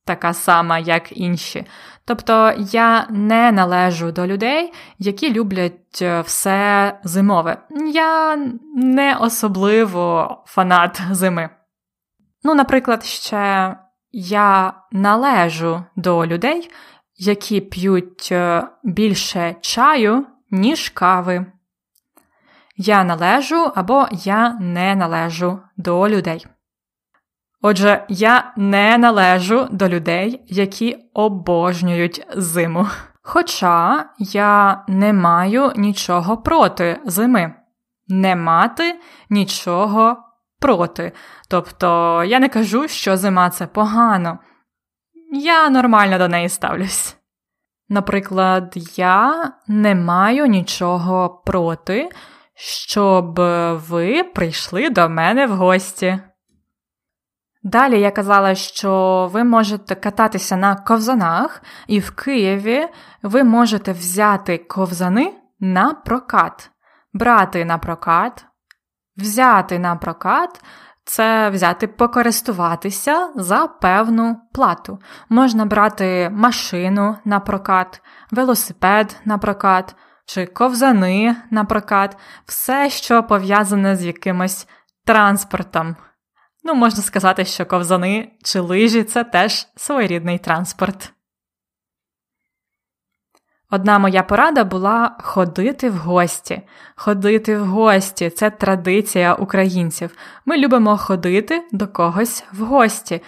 така 0.09 0.33
сама, 0.33 0.79
як 0.79 1.17
інші. 1.17 1.65
Тобто 2.05 2.53
я 2.57 3.07
не 3.09 3.51
належу 3.51 4.11
до 4.11 4.27
людей, 4.27 4.73
які 4.99 5.33
люблять 5.33 6.01
е, 6.01 6.21
все 6.21 6.99
зимове. 7.03 7.57
Я 7.93 8.35
не 8.75 9.15
особливо 9.15 10.43
фанат 10.47 11.01
зими. 11.11 11.49
Ну, 12.43 12.55
наприклад, 12.55 13.05
ще 13.05 13.75
я 14.11 14.73
належу 14.91 15.83
до 15.95 16.25
людей, 16.25 16.71
які 17.17 17.61
п'ють 17.61 18.29
е, 18.31 18.63
більше 18.83 19.55
чаю, 19.61 20.25
ніж 20.51 20.89
кави. 20.89 21.45
Я 22.77 23.03
належу 23.03 23.71
або 23.75 24.07
я 24.11 24.57
не 24.59 24.95
належу 24.95 25.59
до 25.77 26.09
людей. 26.09 26.45
Отже, 27.61 28.05
я 28.09 28.53
не 28.55 28.97
належу 28.97 29.67
до 29.71 29.89
людей, 29.89 30.41
які 30.47 30.97
обожнюють 31.13 32.27
зиму. 32.35 32.87
Хоча 33.21 34.05
я 34.17 34.83
не 34.87 35.13
маю 35.13 35.71
нічого 35.75 36.37
проти 36.37 36.99
зими, 37.05 37.53
не 38.07 38.35
мати 38.35 38.99
нічого 39.29 40.17
проти. 40.59 41.11
Тобто 41.49 42.23
я 42.23 42.39
не 42.39 42.49
кажу, 42.49 42.87
що 42.87 43.17
зима 43.17 43.49
це 43.49 43.67
погано. 43.67 44.39
Я 45.31 45.69
нормально 45.69 46.17
до 46.17 46.27
неї 46.27 46.49
ставлюсь. 46.49 47.17
Наприклад, 47.89 48.73
я 48.95 49.51
не 49.67 49.95
маю 49.95 50.45
нічого 50.45 51.41
проти, 51.45 52.09
щоб 52.55 53.39
ви 53.89 54.23
прийшли 54.23 54.89
до 54.89 55.09
мене 55.09 55.47
в 55.47 55.51
гості. 55.51 56.19
Далі 57.63 57.99
я 57.99 58.11
казала, 58.11 58.55
що 58.55 59.29
ви 59.33 59.43
можете 59.43 59.95
кататися 59.95 60.55
на 60.55 60.75
ковзанах, 60.75 61.61
і 61.87 61.99
в 61.99 62.11
Києві 62.11 62.87
ви 63.23 63.43
можете 63.43 63.91
взяти 63.91 64.57
ковзани 64.57 65.33
на 65.59 65.93
прокат, 65.93 66.71
брати 67.13 67.65
на 67.65 67.77
прокат, 67.77 68.45
взяти 69.17 69.79
на 69.79 69.95
прокат. 69.95 70.63
Це 71.03 71.49
взяти 71.49 71.87
покористуватися 71.87 73.29
за 73.35 73.67
певну 73.67 74.37
плату. 74.53 74.99
Можна 75.29 75.65
брати 75.65 76.29
машину 76.33 77.17
на 77.25 77.39
прокат, 77.39 78.01
велосипед 78.31 79.15
на 79.25 79.37
прокат 79.37 79.95
чи 80.25 80.45
ковзани 80.45 81.35
на 81.51 81.63
прокат, 81.63 82.17
все, 82.45 82.89
що 82.89 83.23
пов'язане 83.23 83.95
з 83.95 84.05
якимось 84.05 84.67
транспортом. 85.05 85.95
Ну, 86.69 86.75
можна 86.75 87.03
сказати, 87.03 87.45
що 87.45 87.65
ковзани 87.65 88.31
чи 88.43 88.59
лижі 88.59 89.03
це 89.03 89.23
теж 89.23 89.67
своєрідний 89.75 90.37
транспорт. 90.37 91.13
Одна 93.71 93.99
моя 93.99 94.23
порада 94.23 94.63
була 94.63 95.17
ходити 95.19 95.89
в 95.89 95.97
гості. 95.97 96.61
Ходити 96.95 97.57
в 97.57 97.65
гості 97.65 98.29
це 98.29 98.49
традиція 98.49 99.33
українців. 99.33 100.15
Ми 100.45 100.57
любимо 100.57 100.97
ходити 100.97 101.63
до 101.71 101.87
когось 101.87 102.43
в 102.53 102.63
гості. 102.63 103.21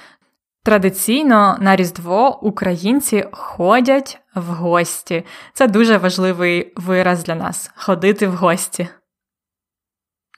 Традиційно 0.64 1.58
на 1.60 1.76
Різдво 1.76 2.40
українці 2.42 3.26
ходять 3.32 4.22
в 4.36 4.46
гості. 4.46 5.26
Це 5.54 5.68
дуже 5.68 5.98
важливий 5.98 6.74
вираз 6.76 7.24
для 7.24 7.36
нас 7.36 7.72
ходити 7.76 8.28
в 8.28 8.36
гості. 8.36 8.88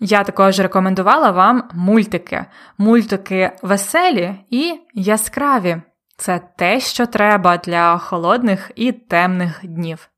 Я 0.05 0.23
також 0.23 0.59
рекомендувала 0.59 1.31
вам 1.31 1.69
мультики. 1.73 2.45
Мультики 2.77 3.51
веселі 3.61 4.35
і 4.49 4.79
яскраві. 4.93 5.81
Це 6.17 6.41
те, 6.57 6.79
що 6.79 7.05
треба 7.05 7.57
для 7.57 7.97
холодних 7.97 8.71
і 8.75 8.91
темних 8.91 9.59
днів. 9.63 10.09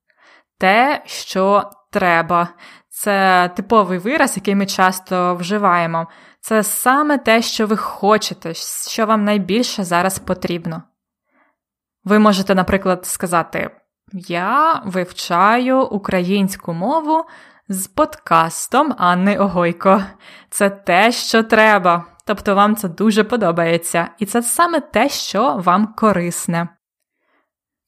Те, 0.60 1.02
що 1.06 1.70
треба, 1.92 2.50
Це 2.90 3.50
типовий 3.56 4.00
вираз, 4.00 4.38
який 4.38 4.56
ми 4.56 4.66
часто 4.66 5.36
вживаємо. 5.36 6.08
Це 6.40 6.64
саме 6.64 7.18
те, 7.18 7.42
що 7.42 7.68
ви 7.68 7.78
хочете, 7.78 8.54
що 8.90 9.06
вам 9.06 9.24
найбільше 9.24 9.84
зараз 9.84 10.20
потрібно. 10.20 10.84
Ви 12.04 12.20
можете, 12.20 12.56
наприклад, 12.56 13.06
сказати: 13.06 13.70
Я 14.14 14.82
вивчаю 14.86 15.82
українську 15.82 16.74
мову 16.74 17.26
з 17.70 17.88
подкастом 17.88 18.96
Анни 18.98 19.38
Огойко. 19.38 20.04
Це 20.50 20.70
те, 20.70 21.12
що 21.12 21.44
треба. 21.44 22.06
Тобто 22.26 22.56
вам 22.56 22.76
це 22.76 22.90
дуже 22.90 23.24
подобається, 23.24 24.08
і 24.20 24.26
це 24.26 24.44
саме 24.44 24.80
те, 24.80 25.10
що 25.10 25.62
вам 25.66 25.94
корисне. 25.94 26.68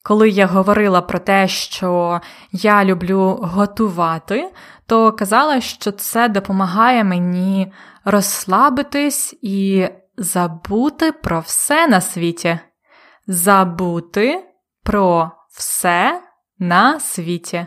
Коли 0.02 0.28
я 0.28 0.46
говорила 0.46 1.00
про 1.00 1.18
те, 1.18 1.48
що 1.48 2.20
я 2.52 2.84
люблю 2.84 3.38
готувати, 3.42 4.52
то 4.86 5.12
казала, 5.12 5.60
що 5.60 5.92
це 5.92 6.28
допомагає 6.28 7.04
мені 7.04 7.72
розслабитись 8.04 9.38
і 9.42 9.88
забути 10.16 11.12
про 11.12 11.40
все 11.40 11.86
на 11.86 12.00
світі. 12.00 12.58
Забути 13.26 14.44
про 14.82 15.30
все 15.50 16.22
на 16.58 17.00
світі. 17.00 17.66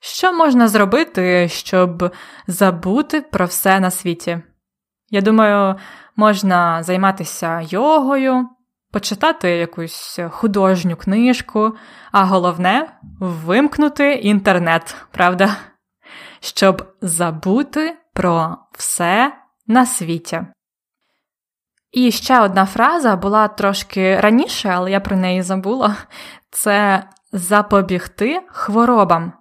Що 0.00 0.32
можна 0.32 0.68
зробити, 0.68 1.48
щоб 1.48 2.12
забути 2.46 3.20
про 3.20 3.46
все 3.46 3.80
на 3.80 3.90
світі? 3.90 4.38
Я 5.10 5.20
думаю, 5.20 5.76
можна 6.16 6.82
займатися 6.82 7.60
йогою, 7.60 8.48
почитати 8.92 9.50
якусь 9.50 10.20
художню 10.30 10.96
книжку, 10.96 11.76
а 12.12 12.24
головне 12.24 12.92
вимкнути 13.20 14.12
інтернет, 14.12 14.96
правда? 15.10 15.56
Щоб 16.40 16.94
забути 17.00 17.96
про 18.14 18.56
все 18.72 19.32
на 19.66 19.86
світі. 19.86 20.42
І 21.92 22.10
ще 22.10 22.40
одна 22.40 22.66
фраза 22.66 23.16
була 23.16 23.48
трошки 23.48 24.20
раніше, 24.20 24.68
але 24.68 24.90
я 24.90 25.00
про 25.00 25.16
неї 25.16 25.42
забула: 25.42 25.96
це 26.50 27.04
запобігти 27.32 28.42
хворобам. 28.48 29.39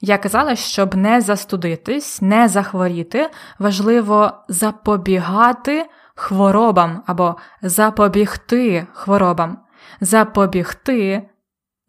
Я 0.00 0.18
казала, 0.18 0.56
щоб 0.56 0.94
не 0.94 1.20
застудитись, 1.20 2.22
не 2.22 2.48
захворіти, 2.48 3.30
важливо 3.58 4.32
запобігати 4.48 5.86
хворобам 6.14 7.02
або 7.06 7.36
запобігти 7.62 8.86
хворобам. 8.92 9.58
Запобігти, 10.00 11.28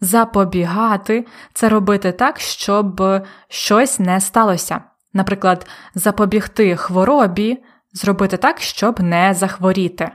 запобігати 0.02 1.26
це 1.54 1.70
робити 1.70 2.12
так, 2.12 2.40
щоб 2.40 3.02
щось 3.48 4.00
не 4.00 4.22
сталося. 4.22 4.82
Наприклад, 5.14 5.68
запобігти 5.96 6.76
хворобі, 6.76 7.64
зробити 7.94 8.38
так, 8.38 8.60
щоб 8.60 9.00
не 9.00 9.34
захворіти. 9.34 10.12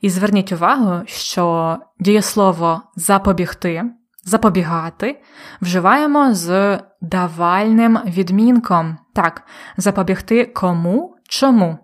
І 0.00 0.10
зверніть 0.10 0.52
увагу, 0.52 1.02
що 1.06 1.76
дієслово 2.00 2.82
запобігти 2.96 3.84
запобігати 4.28 5.22
вживаємо 5.60 6.34
з 6.34 6.78
давальним 7.00 7.98
відмінком. 8.06 8.98
Так, 9.14 9.42
запобігти 9.76 10.44
кому 10.44 11.16
чому. 11.28 11.78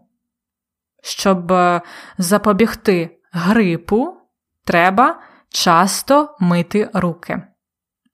Щоб 1.03 1.53
е, 1.53 1.83
запобігти 2.19 3.19
грипу, 3.33 4.15
треба 4.65 5.21
часто 5.49 6.37
мити 6.41 6.91
руки. 6.95 7.43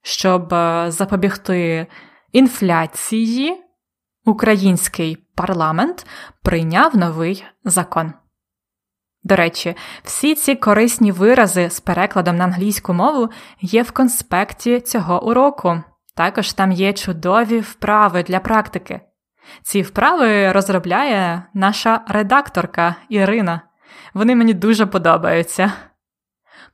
Щоб 0.02 0.54
е, 0.54 0.86
запобігти 0.88 1.86
інфляції, 2.32 3.62
український 4.24 5.16
парламент 5.34 6.06
прийняв 6.42 6.96
новий 6.96 7.44
закон. 7.64 8.12
До 9.22 9.37
речі, 9.37 9.74
всі 10.02 10.35
ці 10.35 10.54
корисні 10.54 11.12
вирази 11.12 11.70
з 11.70 11.80
перекладом 11.80 12.37
на 12.37 12.44
англійську 12.44 12.92
мову 12.92 13.28
є 13.61 13.83
в 13.83 13.90
конспекті 13.90 14.80
цього 14.80 15.26
уроку. 15.26 15.83
Також 16.16 16.52
там 16.52 16.72
є 16.72 16.92
чудові 16.92 17.61
вправи 17.61 18.22
для 18.22 18.40
практики. 18.40 19.00
Ці 19.62 19.83
вправи 19.83 20.52
розробляє 20.52 21.42
наша 21.54 22.00
редакторка 22.09 22.96
Ірина. 23.09 23.61
Вони 24.14 24.37
мені 24.37 24.54
дуже 24.54 24.87
подобаються. 24.87 25.72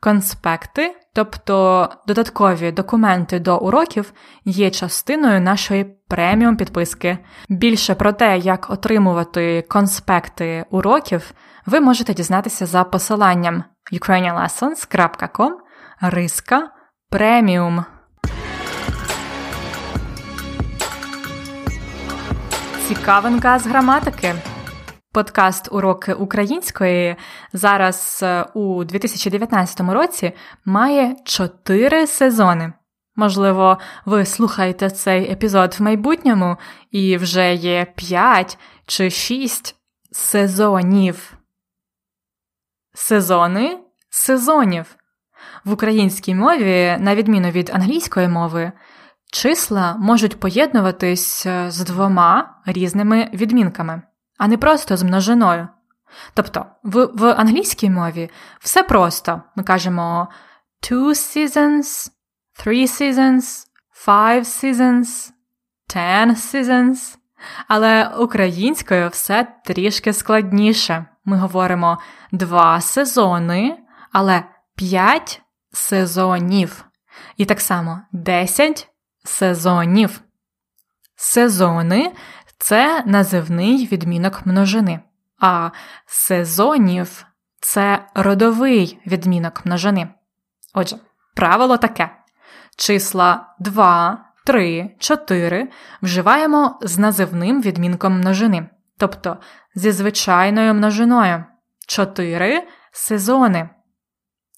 Конспекти, 0.00 0.96
тобто 1.14 1.88
додаткові 2.06 2.72
документи 2.72 3.38
до 3.38 3.58
уроків, 3.58 4.12
є 4.44 4.70
частиною 4.70 5.40
нашої 5.40 5.84
преміум 6.08 6.56
підписки. 6.56 7.18
Більше 7.48 7.94
про 7.94 8.12
те, 8.12 8.38
як 8.38 8.70
отримувати 8.70 9.64
конспекти 9.68 10.64
уроків, 10.70 11.32
ви 11.66 11.80
можете 11.80 12.14
дізнатися 12.14 12.66
за 12.66 12.84
посиланням 12.84 13.64
ukrainianlessons.com 13.92 15.50
риска 16.00 16.70
преміум. 17.10 17.84
Цікавинка 22.88 23.58
з 23.58 23.66
граматики. 23.66 24.34
Подкаст 25.12 25.68
Уроки 25.72 26.12
української 26.14 27.16
зараз 27.52 28.20
е, 28.22 28.42
у 28.54 28.84
2019 28.84 29.80
році 29.80 30.32
має 30.64 31.16
чотири 31.24 32.06
сезони. 32.06 32.72
Можливо, 33.16 33.78
ви 34.04 34.24
слухаєте 34.24 34.90
цей 34.90 35.32
епізод 35.32 35.76
в 35.78 35.82
майбутньому 35.82 36.56
і 36.90 37.16
вже 37.16 37.54
є 37.54 37.86
п'ять 37.96 38.58
чи 38.86 39.10
шість 39.10 39.76
сезонів. 40.12 41.35
Сезони 42.98 43.78
сезонів. 44.10 44.96
В 45.64 45.72
українській 45.72 46.34
мові, 46.34 46.96
на 47.00 47.14
відміну 47.14 47.50
від 47.50 47.70
англійської 47.70 48.28
мови, 48.28 48.72
числа 49.32 49.96
можуть 49.96 50.40
поєднуватись 50.40 51.46
е, 51.46 51.70
з 51.70 51.80
двома 51.80 52.60
різними 52.66 53.30
відмінками, 53.32 54.02
а 54.38 54.48
не 54.48 54.56
просто 54.56 54.96
з 54.96 55.02
множиною. 55.02 55.68
Тобто, 56.34 56.66
в, 56.82 57.04
в 57.04 57.32
англійській 57.32 57.90
мові 57.90 58.30
все 58.60 58.82
просто. 58.82 59.42
Ми 59.56 59.62
кажемо 59.62 60.28
two 60.82 61.08
seasons, 61.08 62.10
three 62.64 62.86
seasons, 62.86 63.66
five 64.06 64.40
seasons, 64.40 65.30
ten 65.94 66.30
seasons. 66.30 67.16
Але 67.68 68.08
українською 68.18 69.08
все 69.08 69.46
трішки 69.64 70.12
складніше. 70.12 71.06
Ми 71.24 71.36
говоримо 71.36 71.98
два 72.32 72.80
сезони, 72.80 73.76
але 74.12 74.44
п'ять 74.74 75.42
сезонів. 75.72 76.84
І 77.36 77.44
так 77.44 77.60
само 77.60 78.00
десять 78.12 78.88
сезонів. 79.24 80.20
Сезони 81.16 82.12
це 82.58 83.02
називний 83.06 83.86
відмінок 83.86 84.46
множини, 84.46 85.00
а 85.40 85.70
сезонів 86.06 87.26
це 87.60 88.06
родовий 88.14 88.98
відмінок 89.06 89.66
множини. 89.66 90.08
Отже, 90.74 90.96
правило 91.34 91.76
таке: 91.76 92.10
числа 92.76 93.54
2, 93.58 94.24
3, 94.44 94.90
4 94.98 95.68
вживаємо 96.02 96.78
з 96.82 96.98
називним 96.98 97.62
відмінком 97.62 98.18
множини, 98.18 98.68
тобто 98.98 99.36
зі 99.74 99.92
звичайною 99.92 100.74
множиною. 100.74 101.44
4 101.86 102.68
сезони. 102.92 103.68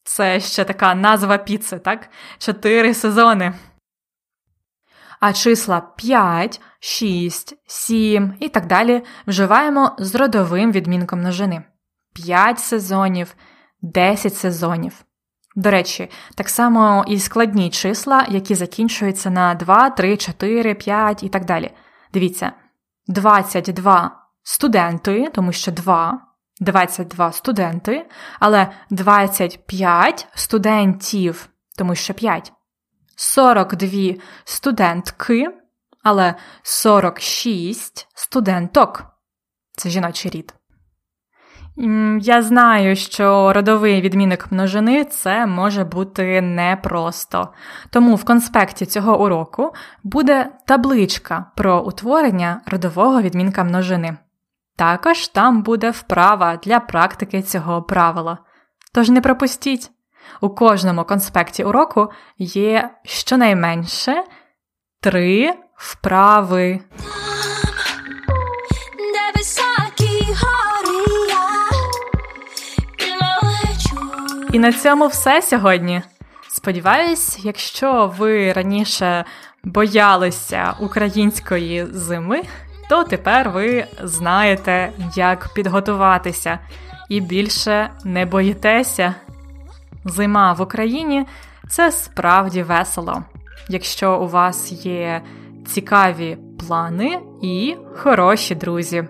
Це 0.04 0.40
ще 0.40 0.64
така 0.64 0.94
назва 0.94 1.38
піци, 1.38 1.78
так? 1.78 2.08
4 2.38 2.94
сезони. 2.94 3.54
А 5.20 5.32
числа 5.32 5.80
5, 5.80 6.60
6, 6.80 7.54
7 7.66 8.34
і 8.40 8.48
так 8.48 8.66
далі 8.66 9.04
вживаємо 9.26 9.96
з 9.98 10.14
родовим 10.14 10.72
відмінком 10.72 11.18
множини. 11.18 11.62
5 12.14 12.58
сезонів, 12.58 13.34
10 13.82 14.36
сезонів. 14.36 15.04
До 15.56 15.70
речі, 15.70 16.10
так 16.34 16.48
само 16.48 17.04
і 17.08 17.18
складні 17.18 17.70
числа, 17.70 18.26
які 18.28 18.54
закінчуються 18.54 19.30
на 19.30 19.54
2, 19.54 19.90
3, 19.90 20.16
4, 20.16 20.74
5 20.74 21.22
і 21.22 21.28
так 21.28 21.44
далі. 21.44 21.70
Дивіться, 22.12 22.52
22 23.06 24.10
студенти, 24.42 25.30
тому 25.34 25.52
що 25.52 25.72
2, 25.72 26.27
22 26.60 27.32
студенти, 27.32 28.06
але 28.40 28.68
25 28.90 30.26
студентів, 30.34 31.48
тому 31.76 31.94
що 31.94 32.14
5. 32.14 32.52
42 33.16 34.14
студентки, 34.44 35.48
але 36.02 36.34
46 36.62 38.08
студенток. 38.14 39.04
Це 39.72 39.88
жіночий 39.90 40.30
рід. 40.30 40.54
Я 42.20 42.42
знаю, 42.42 42.96
що 42.96 43.52
родовий 43.52 44.00
відмінок 44.00 44.52
множини 44.52 45.04
це 45.04 45.46
може 45.46 45.84
бути 45.84 46.40
непросто. 46.40 47.48
Тому 47.90 48.14
в 48.14 48.24
конспекті 48.24 48.86
цього 48.86 49.24
уроку 49.24 49.74
буде 50.02 50.50
табличка 50.66 51.44
про 51.56 51.80
утворення 51.80 52.60
родового 52.66 53.22
відмінка 53.22 53.64
множини. 53.64 54.16
Також 54.78 55.28
там 55.28 55.62
буде 55.62 55.90
вправа 55.90 56.56
для 56.56 56.80
практики 56.80 57.42
цього 57.42 57.82
правила. 57.82 58.38
Тож 58.94 59.08
не 59.08 59.20
пропустіть! 59.20 59.90
У 60.40 60.50
кожному 60.50 61.04
конспекті 61.04 61.64
уроку 61.64 62.10
є 62.38 62.90
щонайменше 63.04 64.24
три 65.00 65.54
вправи. 65.76 66.80
І 74.52 74.58
на 74.58 74.72
цьому 74.72 75.06
все 75.06 75.42
сьогодні. 75.42 76.02
Сподіваюсь, 76.48 77.38
якщо 77.42 78.14
ви 78.18 78.52
раніше 78.52 79.24
боялися 79.64 80.74
української 80.80 81.86
зими, 81.90 82.42
то 82.88 83.04
тепер 83.04 83.50
ви 83.50 83.84
знаєте, 84.02 84.92
як 85.16 85.48
підготуватися 85.54 86.58
і 87.08 87.20
більше 87.20 87.90
не 88.04 88.26
боїтеся. 88.26 89.14
Зима 90.04 90.52
в 90.52 90.60
Україні 90.60 91.26
це 91.68 91.92
справді 91.92 92.62
весело, 92.62 93.22
якщо 93.68 94.18
у 94.18 94.28
вас 94.28 94.72
є 94.72 95.22
цікаві 95.66 96.38
плани 96.58 97.18
і 97.42 97.76
хороші 97.96 98.54
друзі. 98.54 99.04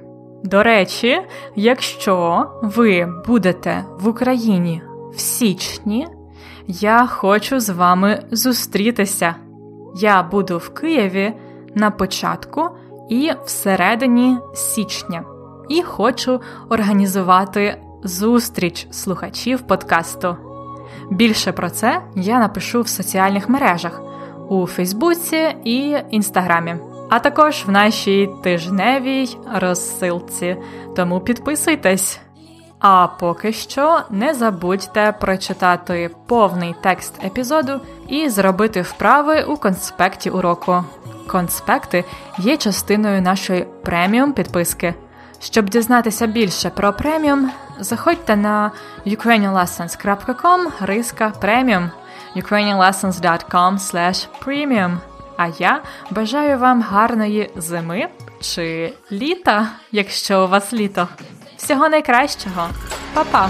До 0.44 0.62
речі, 0.62 1.20
якщо 1.56 2.46
ви 2.62 3.08
будете 3.26 3.84
в 4.00 4.08
Україні 4.08 4.82
в 5.14 5.20
січні, 5.20 6.06
я 6.66 7.06
хочу 7.06 7.60
з 7.60 7.68
вами 7.68 8.22
зустрітися. 8.30 9.34
Я 9.96 10.22
буду 10.22 10.58
в 10.58 10.74
Києві 10.74 11.32
на 11.74 11.90
початку 11.90 12.70
і 13.08 13.32
всередині 13.44 14.38
січня, 14.54 15.24
і 15.68 15.82
хочу 15.82 16.40
організувати 16.68 17.82
зустріч 18.04 18.86
слухачів 18.90 19.60
подкасту. 19.60 20.36
Більше 21.10 21.52
про 21.52 21.70
це 21.70 22.02
я 22.14 22.38
напишу 22.38 22.82
в 22.82 22.88
соціальних 22.88 23.48
мережах 23.48 24.02
у 24.48 24.66
Фейсбуці 24.66 25.56
і 25.64 25.96
Інстаграмі, 26.10 26.76
а 27.10 27.18
також 27.18 27.64
в 27.66 27.70
нашій 27.70 28.30
тижневій 28.42 29.36
розсилці. 29.54 30.56
Тому 30.96 31.20
підписуйтесь. 31.20 32.20
А 32.80 33.06
поки 33.06 33.52
що 33.52 34.00
не 34.10 34.34
забудьте 34.34 35.14
прочитати 35.20 36.10
повний 36.26 36.74
текст 36.82 37.24
епізоду 37.24 37.80
і 38.08 38.28
зробити 38.28 38.82
вправи 38.82 39.42
у 39.42 39.56
конспекті 39.56 40.30
уроку. 40.30 40.84
Конспекти 41.28 42.04
є 42.38 42.56
частиною 42.56 43.22
нашої 43.22 43.66
преміум 43.84 44.32
підписки. 44.32 44.94
Щоб 45.40 45.70
дізнатися 45.70 46.26
більше 46.26 46.70
про 46.70 46.92
преміум, 46.92 47.50
заходьте 47.80 48.36
на 48.36 48.70
ukrainianlessons.com 49.06 50.66
риска 50.80 51.32
преміум 51.40 51.90
ukrainianlessons.com 52.36 53.78
premium. 54.44 54.98
А 55.36 55.46
я 55.58 55.82
бажаю 56.10 56.58
вам 56.58 56.82
гарної 56.82 57.50
зими 57.56 58.08
чи 58.40 58.94
літа, 59.12 59.68
якщо 59.92 60.44
у 60.44 60.48
вас 60.48 60.72
літо. 60.72 61.08
Всього 61.56 61.88
найкращого, 61.88 62.68
Па-па! 63.14 63.48